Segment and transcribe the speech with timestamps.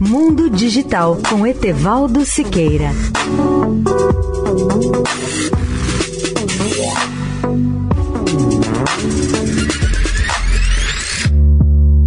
[0.00, 2.92] Mundo Digital com Etevaldo Siqueira.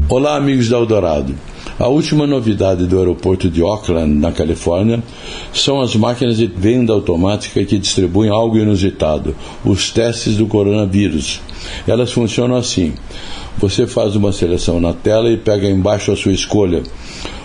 [0.07, 1.35] Olá, amigos da Eldorado.
[1.77, 5.03] A última novidade do aeroporto de Oakland, na Califórnia,
[5.53, 9.35] são as máquinas de venda automática que distribuem algo inusitado,
[9.65, 11.41] os testes do coronavírus.
[11.85, 12.93] Elas funcionam assim:
[13.57, 16.83] você faz uma seleção na tela e pega embaixo a sua escolha.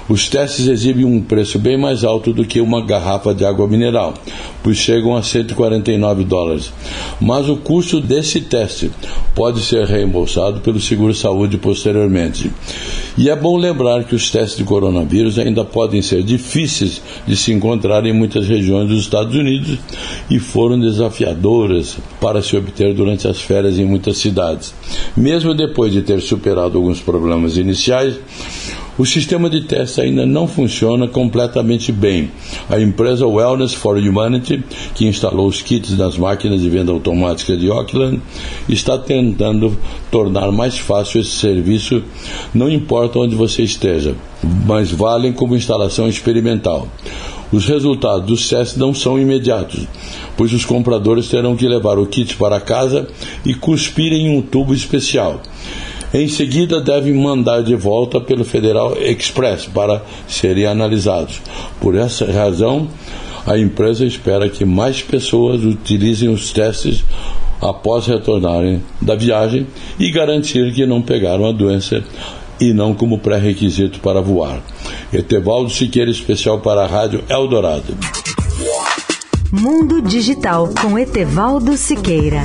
[0.09, 4.15] Os testes exibem um preço bem mais alto do que uma garrafa de água mineral,
[4.63, 6.73] pois chegam a 149 dólares.
[7.21, 8.91] Mas o custo desse teste
[9.35, 12.53] pode ser reembolsado pelo seguro-saúde posteriormente.
[13.19, 17.53] E é bom lembrar que os testes de coronavírus ainda podem ser difíceis de se
[17.53, 19.79] encontrar em muitas regiões dos Estados Unidos
[20.31, 24.73] e foram desafiadoras para se obter durante as férias em muitas cidades.
[25.17, 28.17] Mesmo depois de ter superado alguns problemas iniciais,
[28.99, 32.31] o sistema de teste ainda não funciona completamente bem.
[32.69, 34.63] A empresa Wellness for Humanity,
[34.95, 38.21] que instalou os kits nas máquinas de venda automática de Auckland,
[38.69, 39.77] está tentando
[40.11, 42.03] tornar mais fácil esse serviço,
[42.55, 44.15] não importa onde você esteja,
[44.67, 46.89] mas valem como instalação experimental.
[47.53, 49.87] Os resultados dos testes não são imediatos,
[50.37, 53.07] pois os compradores terão que levar o kit para casa
[53.45, 55.41] e cuspir em um tubo especial.
[56.17, 61.43] Em seguida, devem mandar de volta pelo Federal Express para serem analisados.
[61.79, 62.89] Por essa razão,
[63.47, 67.05] a empresa espera que mais pessoas utilizem os testes
[67.61, 69.67] após retornarem da viagem
[69.99, 72.03] e garantir que não pegaram a doença
[72.59, 74.63] e não como pré-requisito para voar.
[75.13, 77.95] Etevaldo Siqueira, especial para a Rádio Eldorado.
[79.53, 82.43] Mundo Digital com Etevaldo Siqueira.